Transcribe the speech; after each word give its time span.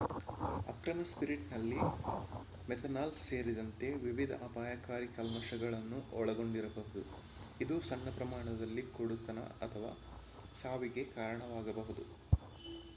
ಅಕ್ರಮ 0.67 1.01
ಸ್ಪಿರಿಟ್ 1.09 1.43
ನಲ್ಲಿ 1.51 1.81
ಮೆಥನಾಲ್ 2.67 3.13
ಸೇರಿದಂತೆ 3.25 3.87
ವಿವಿಧ 4.05 4.39
ಅಪಾಯಕಾರಿ 4.47 5.09
ಕಲ್ಮಶಗಳನ್ನು 5.17 5.99
ಒಳಗೊಂಡಿರಬಹುದು 6.19 7.03
ಇದು 7.59 7.77
ಸಣ್ಣ 7.89 8.09
ಪ್ರಮಾಣದಲ್ಲಿ 8.17 8.85
ಕುರುಡುತನ 8.95 9.39
ಅಥವಾ 9.61 9.93
ಸಾವಿಗೆ 10.55 11.05
ಕಾರಣವಾಗಬಹುದು 11.15 12.05